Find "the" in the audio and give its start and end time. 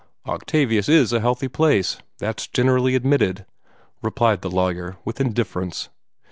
4.41-4.49